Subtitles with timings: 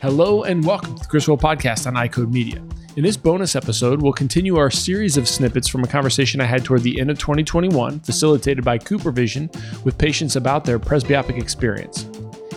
[0.00, 2.62] Hello and welcome to the Chris Will podcast on iCode Media.
[2.94, 6.64] In this bonus episode, we'll continue our series of snippets from a conversation I had
[6.64, 12.04] toward the end of 2021, facilitated by CooperVision, with patients about their presbyopic experience.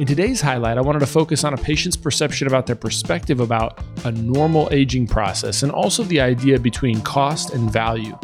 [0.00, 3.84] In today's highlight, I wanted to focus on a patient's perception about their perspective about
[4.06, 8.18] a normal aging process and also the idea between cost and value.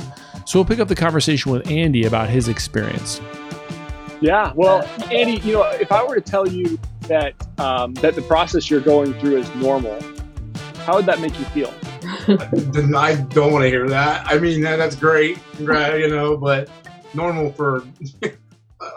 [0.47, 3.21] So we'll pick up the conversation with Andy about his experience.
[4.23, 6.79] Yeah, well, uh, Andy, you know, if I were to tell you
[7.13, 10.01] that um, that the process you're going through is normal,
[10.87, 11.73] how would that make you feel?
[12.97, 14.27] I don't want to hear that.
[14.27, 16.71] I mean, that, that's great, you know, but
[17.15, 17.85] normal for.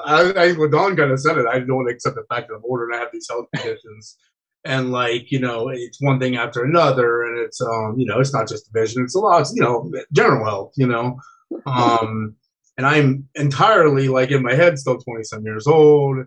[0.06, 1.46] I, I what Don kind of said it.
[1.46, 3.48] I don't want to accept the fact that I'm older and I have these health
[3.54, 4.18] conditions,
[4.64, 8.34] and like you know, it's one thing after another, and it's um, you know, it's
[8.34, 11.20] not just vision; it's a lot, you know, general health, you know,
[11.66, 12.36] um,
[12.78, 16.26] and I'm entirely like in my head still 27 years old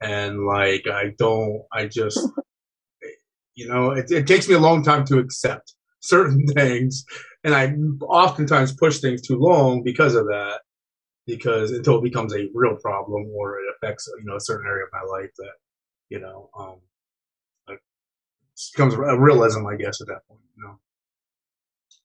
[0.00, 2.18] and like I don't, I just,
[3.54, 7.04] you know, it, it takes me a long time to accept certain things,
[7.44, 7.74] and I
[8.04, 10.60] oftentimes push things too long because of that,
[11.26, 14.84] because until it becomes a real problem or it affects you know a certain area
[14.84, 15.52] of my life that
[16.08, 16.76] you know um
[18.74, 20.78] becomes a realism, I guess, at that point, you know.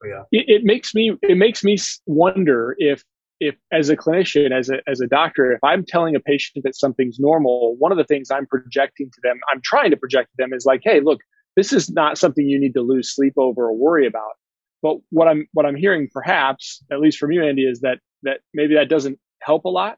[0.01, 3.03] But yeah, it, it makes me it makes me wonder if
[3.39, 6.75] if as a clinician as a, as a doctor if i'm telling a patient that
[6.75, 10.35] something's normal one of the things i'm projecting to them i'm trying to project to
[10.37, 11.19] them is like hey look
[11.55, 14.33] this is not something you need to lose sleep over or worry about.
[14.81, 18.41] But what i'm what i'm hearing perhaps at least from you andy is that that
[18.53, 19.97] maybe that doesn't help a lot.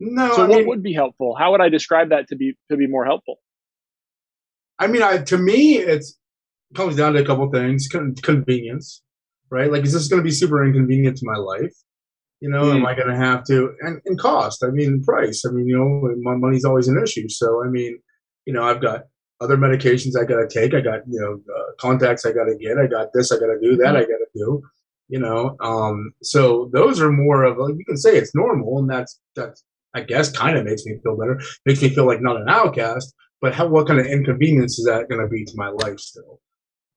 [0.00, 1.34] No so I what mean, would be helpful?
[1.36, 3.36] How would i describe that to be to be more helpful?
[4.78, 6.16] I mean I, to me it's
[6.70, 7.88] it comes down to a couple things.
[7.90, 9.02] Con- convenience
[9.50, 9.72] right?
[9.72, 11.74] Like is this going to be super inconvenient to my life
[12.40, 12.76] you know, mm.
[12.76, 14.64] am I going to have to and, and cost?
[14.64, 15.44] I mean, price.
[15.46, 17.28] I mean, you know, my money's always an issue.
[17.28, 17.98] So, I mean,
[18.46, 19.02] you know, I've got
[19.40, 20.74] other medications I got to take.
[20.74, 22.78] I got you know uh, contacts I got to get.
[22.78, 23.32] I got this.
[23.32, 23.94] I got to do that.
[23.94, 23.96] Mm.
[23.96, 24.62] I got to do.
[25.08, 28.90] You know, um, so those are more of like you can say it's normal, and
[28.90, 31.40] that's that's I guess kind of makes me feel better.
[31.64, 33.14] Makes me feel like not an outcast.
[33.40, 36.40] But how what kind of inconvenience is that going to be to my life still?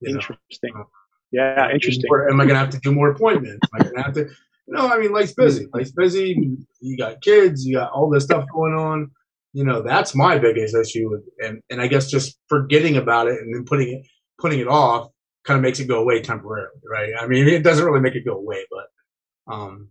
[0.04, 0.72] Interesting.
[0.74, 0.86] Know?
[1.30, 2.10] Yeah, interesting.
[2.28, 3.60] Am I going to have to do more appointments?
[3.72, 4.28] Am I going to have to?
[4.72, 5.66] Know, I mean, life's busy.
[5.72, 6.56] Life's busy.
[6.80, 7.64] You got kids.
[7.64, 9.10] You got all this stuff going on.
[9.52, 11.10] You know, that's my biggest issue.
[11.40, 14.06] And and I guess just forgetting about it and then putting it
[14.40, 15.08] putting it off
[15.44, 17.12] kind of makes it go away temporarily, right?
[17.20, 19.90] I mean, it doesn't really make it go away, but um,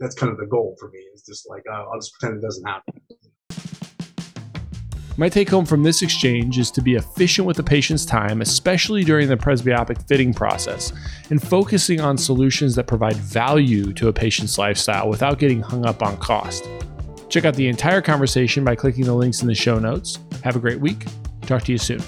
[0.00, 0.98] that's kind of the goal for me.
[1.12, 2.97] It's just like oh, I'll just pretend it doesn't happen.
[5.20, 9.02] My take home from this exchange is to be efficient with the patient's time, especially
[9.02, 10.92] during the presbyopic fitting process,
[11.30, 16.04] and focusing on solutions that provide value to a patient's lifestyle without getting hung up
[16.04, 16.68] on cost.
[17.28, 20.20] Check out the entire conversation by clicking the links in the show notes.
[20.44, 21.04] Have a great week.
[21.42, 22.00] Talk to you soon.